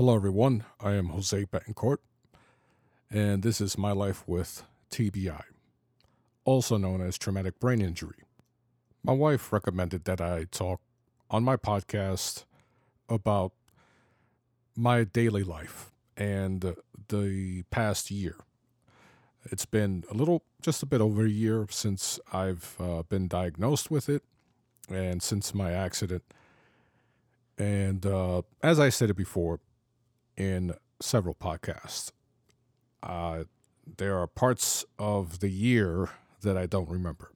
[0.00, 0.64] Hello, everyone.
[0.80, 1.98] I am Jose Betancourt,
[3.10, 5.42] and this is my life with TBI,
[6.46, 8.24] also known as traumatic brain injury.
[9.04, 10.80] My wife recommended that I talk
[11.28, 12.46] on my podcast
[13.10, 13.52] about
[14.74, 16.74] my daily life and
[17.08, 18.36] the past year.
[19.52, 23.90] It's been a little, just a bit over a year since I've uh, been diagnosed
[23.90, 24.22] with it
[24.88, 26.22] and since my accident.
[27.58, 29.60] And uh, as I said it before
[30.40, 30.72] in
[31.02, 32.12] several podcasts,
[33.02, 33.44] uh,
[33.98, 36.08] there are parts of the year
[36.40, 37.30] that I don't remember.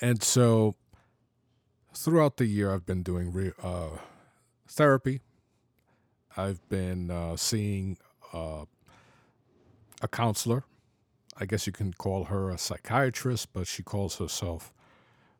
[0.00, 0.74] And so
[1.94, 3.98] throughout the year, I've been doing re- uh,
[4.66, 5.20] therapy.
[6.36, 7.98] I've been uh, seeing
[8.32, 8.64] uh,
[10.00, 10.64] a counselor.
[11.36, 14.72] I guess you can call her a psychiatrist, but she calls herself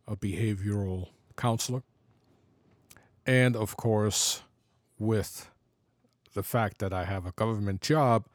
[0.06, 1.82] a behavioral counselor.
[3.26, 4.42] And of course,
[4.96, 5.51] with
[6.34, 8.26] the fact that I have a government job,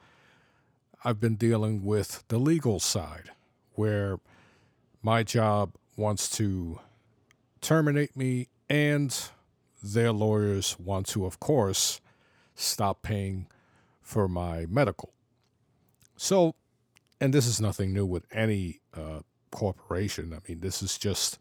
[1.04, 3.32] I've been dealing with the legal side,
[3.74, 4.20] where
[5.02, 6.80] my job wants to
[7.62, 9.18] terminate me, and
[9.82, 12.02] their lawyers want to, of course,
[12.56, 13.48] stop paying
[14.02, 15.14] for my medical.
[16.16, 16.56] So,
[17.22, 19.20] and this is nothing new with any uh,
[19.52, 20.34] corporation.
[20.34, 21.40] I mean, this is just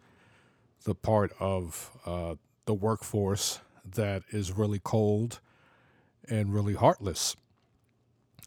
[0.84, 3.60] the part of uh, the workforce
[3.94, 5.40] that is really cold
[6.28, 7.36] and really heartless.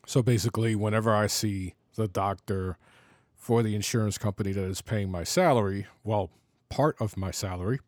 [0.05, 2.77] So basically, whenever I see the doctor
[3.36, 6.31] for the insurance company that is paying my salary, well,
[6.69, 7.80] part of my salary,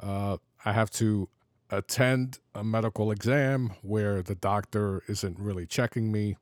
[0.00, 1.28] uh, I have to
[1.70, 6.36] attend a medical exam where the doctor isn't really checking me,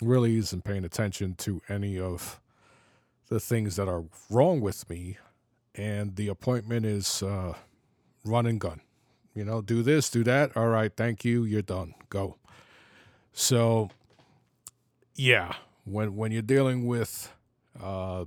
[0.00, 2.40] really isn't paying attention to any of
[3.28, 5.18] the things that are wrong with me.
[5.74, 7.54] And the appointment is uh,
[8.24, 8.80] run and gun.
[9.36, 10.56] You know, do this, do that.
[10.56, 11.44] All right, thank you.
[11.44, 11.94] You're done.
[12.08, 12.36] Go.
[13.34, 13.90] So,
[15.14, 15.52] yeah,
[15.84, 17.30] when when you're dealing with
[17.80, 18.24] uh,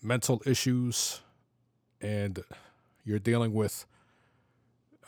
[0.00, 1.20] mental issues
[2.00, 2.44] and
[3.04, 3.84] you're dealing with,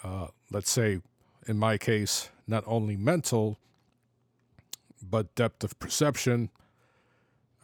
[0.02, 1.00] uh, let's say,
[1.46, 3.58] in my case, not only mental,
[5.08, 6.50] but depth of perception,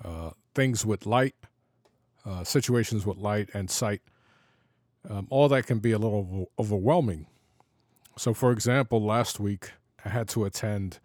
[0.05, 1.35] uh, things with light,
[2.25, 4.01] uh, situations with light and sight
[5.09, 7.27] um, all that can be a little overwhelming.
[8.17, 9.73] So, for example, last week
[10.05, 10.99] I had to attend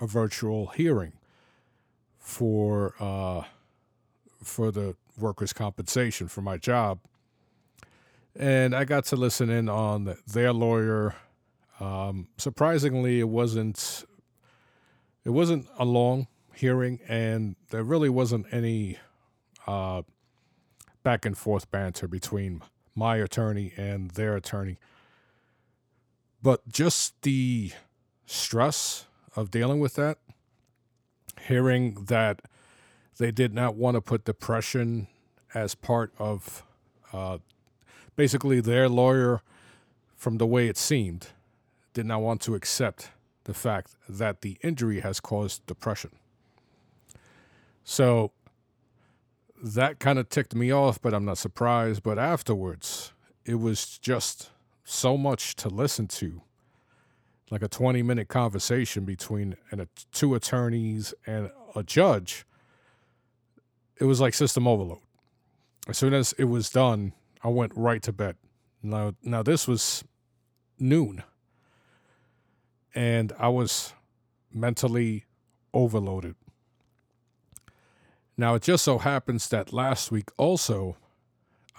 [0.00, 1.12] a virtual hearing
[2.18, 3.44] for uh,
[4.42, 6.98] for the workers' compensation for my job,
[8.34, 11.14] and I got to listen in on their lawyer.
[11.78, 14.04] Um, surprisingly, it wasn't
[15.24, 18.98] it wasn't a long hearing, and there really wasn't any
[19.66, 20.02] uh,
[21.02, 22.62] back and forth banter between
[22.96, 24.78] my attorney and their attorney.
[26.42, 27.72] But just the
[28.24, 30.18] stress of dealing with that,
[31.42, 32.42] hearing that
[33.18, 35.06] they did not want to put depression
[35.54, 36.62] as part of
[37.12, 37.38] uh,
[38.16, 39.42] basically their lawyer,
[40.16, 41.28] from the way it seemed,
[41.92, 43.10] did not want to accept
[43.44, 46.10] the fact that the injury has caused depression.
[47.84, 48.32] So
[49.62, 52.02] that kind of ticked me off, but I'm not surprised.
[52.02, 53.12] But afterwards,
[53.44, 54.50] it was just
[54.84, 56.42] so much to listen to.
[57.50, 62.44] Like a 20 minute conversation between an, two attorneys and a judge.
[64.00, 64.98] It was like system overload.
[65.88, 67.12] As soon as it was done,
[67.44, 68.36] I went right to bed.
[68.82, 70.04] Now, now this was
[70.78, 71.22] noon,
[72.94, 73.92] and I was
[74.52, 75.24] mentally
[75.72, 76.34] overloaded.
[78.38, 80.96] Now, it just so happens that last week also,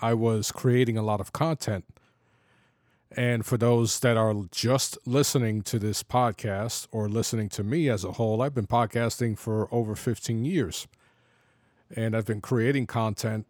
[0.02, 1.86] I was creating a lot of content.
[3.12, 8.04] And for those that are just listening to this podcast or listening to me as
[8.04, 10.88] a whole, I've been podcasting for over 15 years.
[11.96, 13.46] And I've been creating content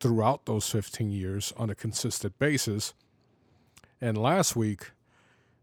[0.00, 2.92] throughout those 15 years on a consistent basis.
[4.00, 4.90] And last week,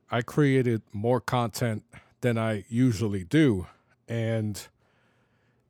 [0.10, 1.84] I created more content
[2.22, 3.68] than I usually do.
[4.08, 4.68] And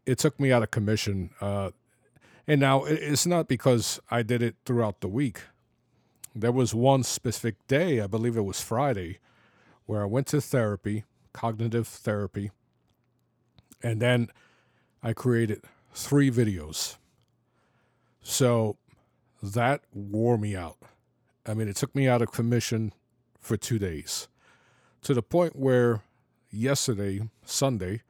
[0.05, 1.31] it took me out of commission.
[1.39, 1.71] Uh,
[2.47, 5.41] and now it's not because I did it throughout the week.
[6.35, 9.19] There was one specific day, I believe it was Friday,
[9.85, 12.51] where I went to therapy, cognitive therapy,
[13.81, 14.29] and then
[15.01, 15.61] I created
[15.93, 16.97] three videos.
[18.21, 18.77] So
[19.41, 20.77] that wore me out.
[21.45, 22.93] I mean, it took me out of commission
[23.39, 24.27] for two days
[25.01, 26.01] to the point where
[26.49, 28.01] yesterday, Sunday,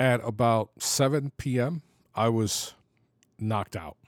[0.00, 1.82] at about 7 p.m.,
[2.14, 2.74] I was
[3.38, 3.98] knocked out.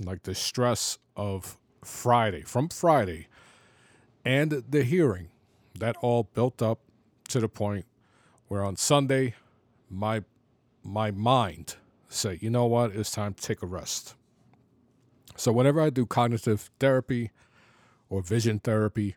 [0.00, 3.28] Like the stress of Friday, from Friday,
[4.24, 5.28] and the hearing
[5.78, 6.80] That all built up
[7.28, 7.86] to the point
[8.48, 9.34] where on Sunday,
[9.90, 10.24] my
[10.82, 11.76] my mind
[12.08, 14.14] say, you know what, it's time to take a rest.
[15.36, 17.30] So whenever I do cognitive therapy
[18.08, 19.16] or vision therapy,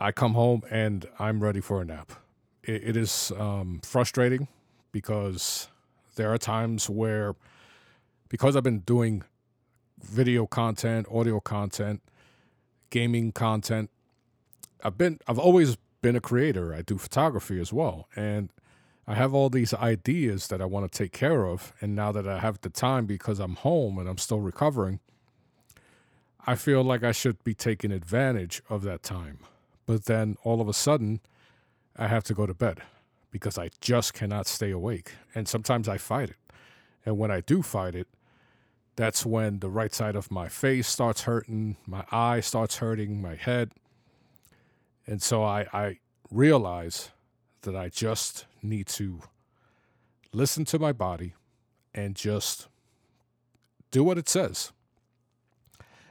[0.00, 2.12] I come home and I'm ready for a nap.
[2.62, 4.48] it, it is um, frustrating
[4.92, 5.68] because
[6.16, 7.34] there are times where,
[8.28, 9.22] because I've been doing
[10.02, 12.02] video content, audio content,
[12.90, 13.90] gaming content,
[14.82, 16.74] I've been I've always been a creator.
[16.74, 18.50] I do photography as well, and
[19.06, 21.72] I have all these ideas that I want to take care of.
[21.80, 25.00] And now that I have the time because I'm home and I'm still recovering,
[26.46, 29.38] I feel like I should be taking advantage of that time.
[29.86, 31.20] But then all of a sudden,
[31.96, 32.82] I have to go to bed
[33.30, 35.12] because I just cannot stay awake.
[35.34, 36.36] And sometimes I fight it.
[37.04, 38.08] And when I do fight it,
[38.96, 43.36] that's when the right side of my face starts hurting, my eye starts hurting, my
[43.36, 43.70] head.
[45.06, 45.98] And so I, I
[46.30, 47.10] realize
[47.62, 49.20] that I just need to
[50.32, 51.34] listen to my body
[51.94, 52.68] and just
[53.90, 54.72] do what it says.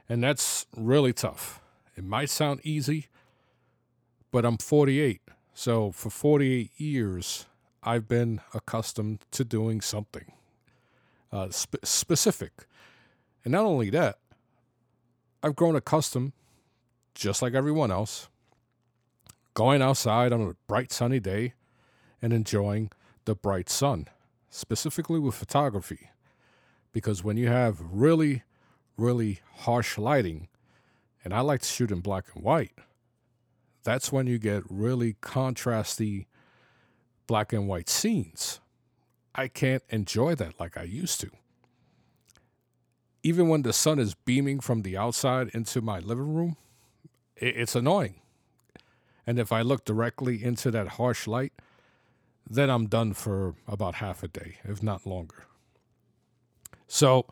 [0.09, 1.61] And that's really tough.
[1.95, 3.07] It might sound easy,
[4.31, 5.21] but I'm 48
[5.57, 7.48] so for 48 years,
[7.81, 10.31] I've been accustomed to doing something
[11.31, 12.68] uh, spe- specific.
[13.44, 14.19] And not only that,
[15.42, 16.33] I've grown accustomed,
[17.15, 18.30] just like everyone else,
[19.56, 21.56] going outside on a bright sunny day
[22.21, 22.92] and enjoying
[23.25, 24.06] the bright sun,
[24.51, 26.12] specifically with photography.
[26.94, 28.44] Because when you have really,
[28.95, 30.50] really harsh lighting,
[31.24, 32.74] and I like to shoot in black and white,
[33.88, 36.25] that's when you get really contrasty
[37.25, 38.60] black and white scenes.
[39.34, 41.30] I can't enjoy that like I used to.
[43.24, 46.57] Even when the sun is beaming from the outside into my living room,
[47.38, 48.16] it's annoying.
[49.25, 51.54] And if I look directly into that harsh light,
[52.45, 55.45] then I'm done for about half a day, if not longer.
[56.89, 57.25] So,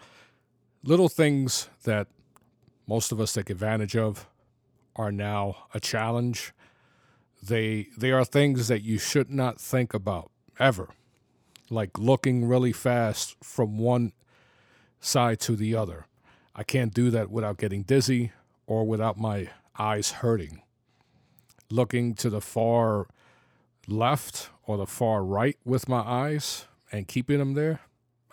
[0.86, 2.08] little things that
[2.88, 4.30] most of us take advantage of
[4.96, 6.54] are now a challenge.
[7.42, 10.90] They they are things that you should not think about ever.
[11.70, 14.14] Like looking really fast from one
[15.00, 16.06] side to the other.
[16.56, 18.32] I can't do that without getting dizzy
[18.66, 20.62] or without my eyes hurting.
[21.70, 23.08] Looking to the far
[23.88, 27.82] left or the far right with my eyes and keeping them there,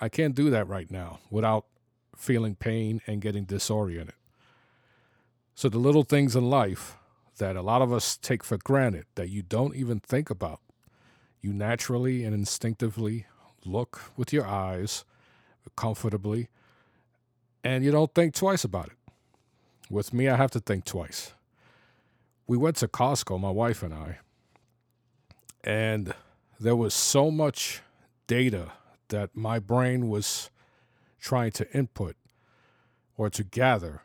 [0.00, 1.66] I can't do that right now without
[2.16, 4.14] feeling pain and getting disoriented.
[5.54, 6.96] So the little things in life
[7.38, 10.60] that a lot of us take for granted that you don't even think about,
[11.40, 13.26] you naturally and instinctively
[13.64, 15.04] look with your eyes
[15.76, 16.48] comfortably
[17.64, 19.12] and you don't think twice about it.
[19.90, 21.32] With me, I have to think twice.
[22.46, 24.18] We went to Costco, my wife and I,
[25.62, 26.14] and
[26.58, 27.82] there was so much
[28.26, 28.72] data
[29.08, 30.50] that my brain was
[31.20, 32.16] trying to input
[33.16, 34.02] or to gather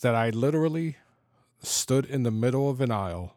[0.00, 0.96] that I literally
[1.62, 3.36] stood in the middle of an aisle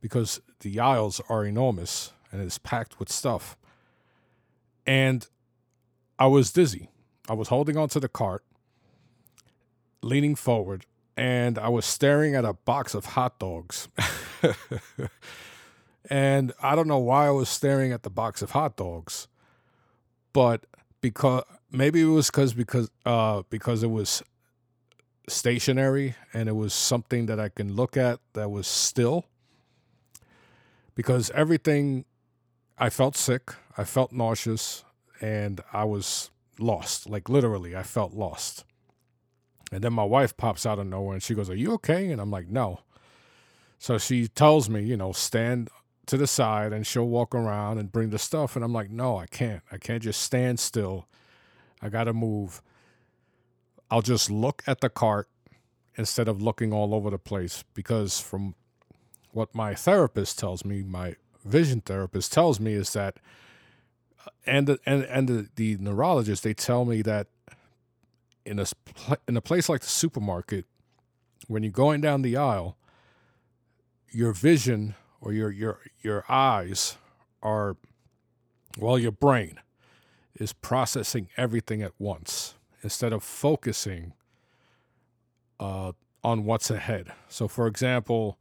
[0.00, 3.56] because the aisles are enormous and it's packed with stuff.
[4.86, 5.26] And
[6.18, 6.90] I was dizzy.
[7.28, 8.44] I was holding onto the cart,
[10.02, 13.88] leaning forward, and I was staring at a box of hot dogs.
[16.10, 19.28] and I don't know why I was staring at the box of hot dogs,
[20.32, 20.66] but
[21.00, 24.22] because maybe it was because because uh because it was
[25.28, 29.26] stationary and it was something that I can look at that was still
[30.94, 32.04] because everything
[32.78, 34.84] I felt sick, I felt nauseous,
[35.20, 37.08] and I was lost.
[37.08, 38.64] Like literally, I felt lost.
[39.72, 42.10] And then my wife pops out of nowhere and she goes, Are you okay?
[42.10, 42.80] And I'm like, No.
[43.78, 45.68] So she tells me, you know, stand
[46.06, 48.56] to the side and she'll walk around and bring the stuff.
[48.56, 49.62] And I'm like, No, I can't.
[49.72, 51.08] I can't just stand still.
[51.82, 52.62] I got to move.
[53.90, 55.28] I'll just look at the cart
[55.96, 58.54] instead of looking all over the place because from
[59.32, 63.18] what my therapist tells me, my vision therapist tells me is that
[64.26, 67.28] uh, and the, and and the, the neurologist they tell me that
[68.44, 68.66] in a
[69.28, 70.64] in a place like the supermarket
[71.46, 72.76] when you're going down the aisle
[74.10, 76.96] your vision or your your your eyes
[77.42, 77.76] are
[78.78, 79.60] well your brain
[80.34, 82.55] is processing everything at once
[82.86, 84.12] instead of focusing
[85.58, 85.90] uh,
[86.22, 87.12] on what's ahead.
[87.28, 88.38] So, for example,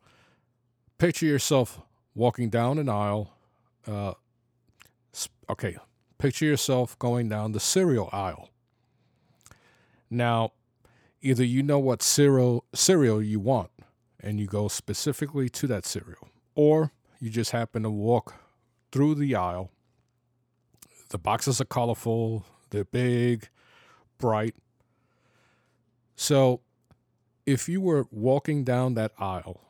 [1.00, 1.82] picture yourself
[2.14, 3.34] walking down an aisle.
[3.88, 4.14] Uh,
[5.50, 5.78] okay,
[6.20, 8.50] picture yourself going down the cereal aisle.
[10.12, 10.52] Now,
[11.24, 13.72] either you know what cereal cereal you want,
[14.20, 18.36] and you go specifically to that cereal, or you just happen to walk
[18.92, 19.72] through the aisle.
[21.10, 23.50] The boxes are colorful, they're big,
[24.18, 24.56] bright.
[26.16, 26.62] So
[27.46, 29.62] if you were walking down that aisle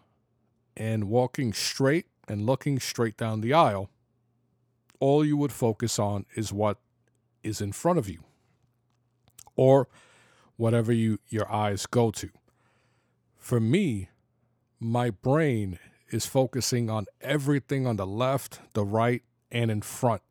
[0.77, 3.89] and walking straight and looking straight down the aisle,
[4.99, 6.77] all you would focus on is what
[7.43, 8.23] is in front of you
[9.55, 9.87] or
[10.57, 12.29] whatever you your eyes go to.
[13.37, 14.09] For me,
[14.79, 20.21] my brain is focusing on everything on the left, the right, and in front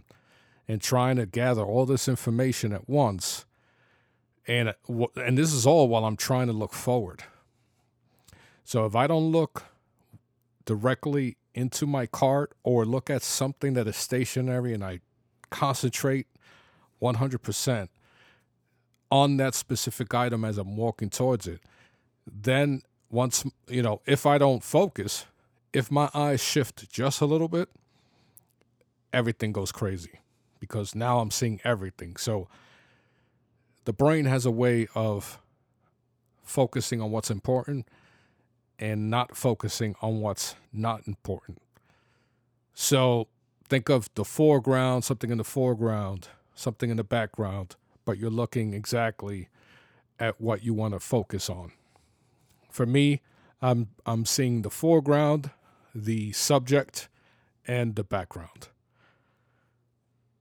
[0.66, 3.44] and trying to gather all this information at once.
[4.46, 7.24] And uh, and this is all while I'm trying to look forward.
[8.64, 9.64] So if I don't look
[10.64, 15.00] directly into my cart or look at something that is stationary and I
[15.50, 16.26] concentrate
[17.00, 17.88] 100%
[19.10, 21.60] on that specific item as I'm walking towards it,
[22.26, 25.26] then once, you know, if I don't focus,
[25.72, 27.68] if my eyes shift just a little bit,
[29.12, 30.20] everything goes crazy
[30.58, 32.16] because now I'm seeing everything.
[32.16, 32.48] So
[33.84, 35.40] the brain has a way of
[36.42, 37.88] focusing on what's important
[38.78, 41.60] and not focusing on what's not important.
[42.74, 43.28] So
[43.68, 48.74] think of the foreground, something in the foreground, something in the background, but you're looking
[48.74, 49.48] exactly
[50.18, 51.72] at what you want to focus on.
[52.70, 53.20] For me,
[53.62, 55.50] I'm I'm seeing the foreground,
[55.94, 57.08] the subject,
[57.66, 58.68] and the background.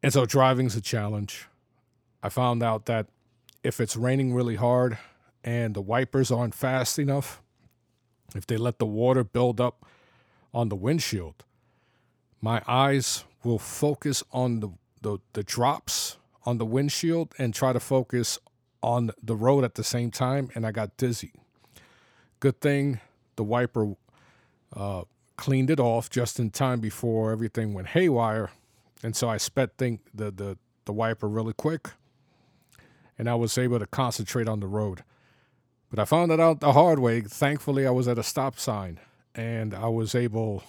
[0.02, 1.48] And so driving's a challenge.
[2.22, 3.08] I found out that
[3.64, 4.98] if it's raining really hard
[5.44, 7.42] and the wipers aren't fast enough,
[8.36, 9.86] if they let the water build up
[10.54, 11.44] on the windshield,
[12.42, 14.70] my eyes will focus on the,
[15.02, 18.38] the, the drops on the windshield and try to focus
[18.82, 21.32] on the road at the same time, and I got dizzy.
[22.40, 23.00] Good thing
[23.36, 23.96] the wiper
[24.76, 25.04] uh,
[25.38, 28.52] cleaned it off just in time before everything went haywire,
[29.02, 31.92] and so I sped thing, the, the, the wiper really quick,
[33.24, 35.02] and I was able to concentrate on the road.
[35.90, 37.22] But I found it out the hard way.
[37.22, 39.00] Thankfully, I was at a stop sign
[39.34, 40.62] and I was able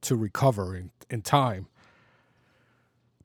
[0.00, 1.66] to recover in, in time.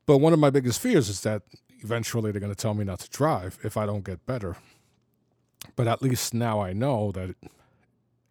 [0.05, 1.43] But one of my biggest fears is that
[1.79, 4.57] eventually they're going to tell me not to drive if I don't get better.
[5.77, 7.37] But at least now I know that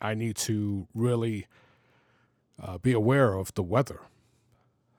[0.03, 1.47] I need to really
[2.63, 4.01] uh, be aware of the weather.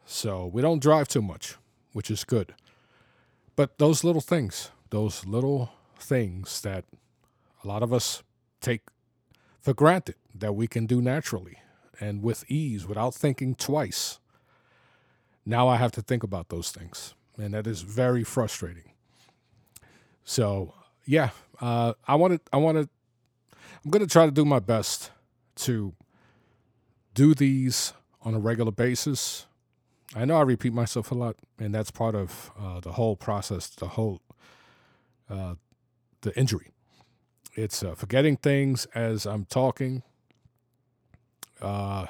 [0.03, 1.57] So we don't drive too much,
[1.91, 2.55] which is good.
[3.55, 6.85] But those little things, those little things that
[7.63, 8.21] a lot of us
[8.61, 8.81] take
[9.59, 11.57] for granted that we can do naturally
[11.99, 14.19] and with ease without thinking twice.
[15.47, 18.91] Now I have to think about those things, and that is very frustrating.
[20.23, 22.87] So, yeah, uh, I want to, I want to,
[23.83, 25.09] I'm going to try to do my best
[25.55, 25.95] to
[27.15, 29.47] do these on a regular basis.
[30.15, 33.69] I know I repeat myself a lot, and that's part of uh, the whole process,
[33.69, 34.21] the whole,
[36.21, 36.73] the injury
[37.55, 40.01] it's uh, forgetting things as I'm talking,
[41.61, 42.07] uh,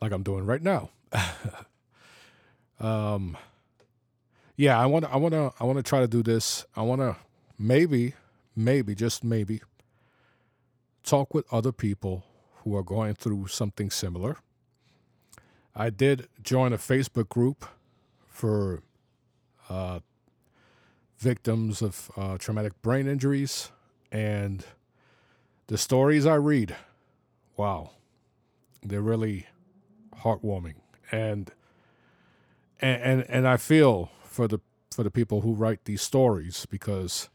[0.00, 0.90] like I'm doing right now.
[2.80, 3.36] um,
[4.56, 6.64] yeah, I want I want to I want to try to do this.
[6.76, 7.16] I want to
[7.58, 8.14] maybe
[8.54, 9.60] maybe just maybe
[11.02, 12.24] talk with other people
[12.58, 14.36] who are going through something similar.
[15.74, 17.64] I did join a Facebook group
[18.28, 18.82] for
[19.68, 20.00] uh,
[21.22, 23.70] victims of uh, traumatic brain injuries.
[24.10, 24.66] And
[25.68, 26.76] the stories I read,
[27.56, 27.90] wow,
[28.82, 29.46] they're really
[30.22, 30.74] heartwarming.
[31.10, 31.52] And
[32.80, 34.58] and and, and I feel for the
[34.90, 37.30] for the people who write these stories because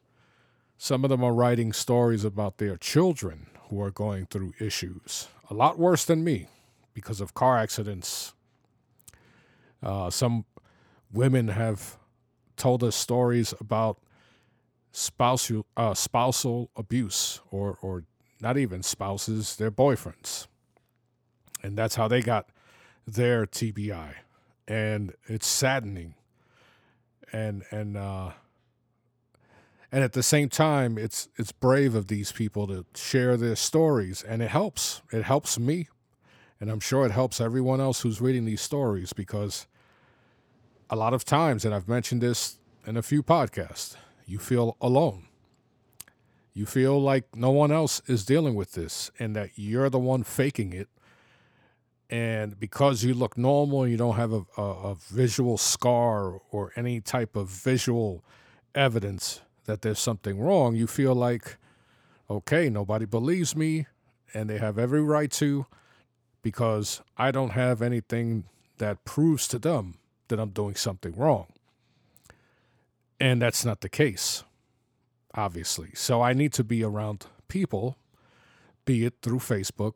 [0.78, 5.54] some of them are writing stories about their children who are going through issues a
[5.54, 6.48] lot worse than me
[6.94, 8.34] because of car accidents.
[9.82, 10.46] Uh, some
[11.12, 11.97] women have
[12.58, 14.00] told us stories about
[14.92, 18.04] spousal uh, spousal abuse or or
[18.42, 20.48] not even spouses, their boyfriends,
[21.64, 22.50] and that's how they got
[23.06, 24.14] their TBI,
[24.68, 26.16] and it's saddening,
[27.32, 28.32] and and uh,
[29.92, 34.24] and at the same time, it's it's brave of these people to share their stories,
[34.24, 35.02] and it helps.
[35.12, 35.88] It helps me,
[36.60, 39.68] and I'm sure it helps everyone else who's reading these stories because
[40.90, 45.26] a lot of times, and I've mentioned this in a few podcasts, you feel alone.
[46.54, 50.24] You feel like no one else is dealing with this and that you're the one
[50.24, 50.88] faking it.
[52.10, 57.02] And because you look normal, you don't have a, a, a visual scar or any
[57.02, 58.24] type of visual
[58.74, 61.58] evidence that there's something wrong, you feel like,
[62.30, 63.86] okay, nobody believes me,
[64.34, 65.66] and they have every right to
[66.42, 68.46] because I don't have anything
[68.78, 69.96] that proves to them
[70.28, 71.48] that I'm doing something wrong.
[73.20, 74.44] And that's not the case,
[75.34, 75.90] obviously.
[75.96, 77.98] So I need to be around people,
[78.86, 79.94] be it through Facebook,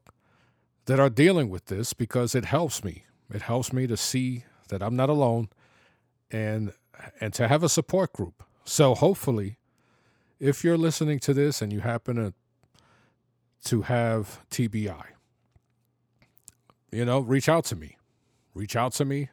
[0.86, 3.06] that are dealing with this because it helps me.
[3.32, 5.50] It helps me to see that I'm not alone
[6.30, 6.74] and
[7.20, 8.44] and to have a support group.
[8.64, 9.58] So hopefully
[10.40, 12.34] if you're listening to this and you happen to
[13.64, 15.04] to have TBI,
[16.92, 17.98] you know, reach out to me.
[18.56, 19.30] Reach out to me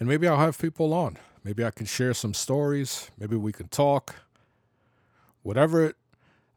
[0.00, 1.18] and maybe I'll have people on.
[1.44, 3.10] Maybe I can share some stories.
[3.18, 4.16] Maybe we can talk.
[5.42, 5.94] Whatever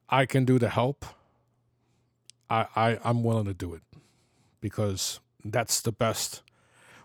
[0.10, 1.06] I can do to help,
[2.50, 3.82] I, I I'm willing to do it
[4.62, 6.42] because that's the best,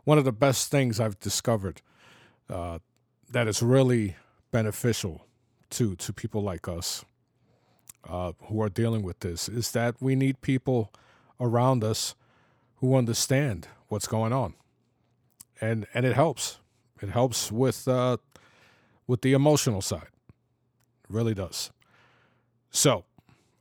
[0.04, 1.82] one of the best things I've discovered
[2.48, 2.78] uh,
[3.30, 4.16] that is really
[4.50, 5.26] beneficial
[5.70, 7.04] to to people like us
[8.08, 10.92] uh, who are dealing with this is that we need people
[11.40, 12.14] around us
[12.76, 14.54] who understand what's going on,
[15.60, 16.58] and and it helps.
[17.00, 18.18] It helps with uh,
[19.06, 20.08] with the emotional side.
[21.04, 21.70] It really does.
[22.70, 23.04] So,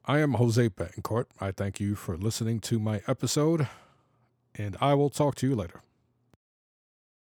[0.06, 1.26] I am Jose Betancourt.
[1.40, 3.68] I thank you for listening to my episode
[4.56, 5.82] and I will talk to you later.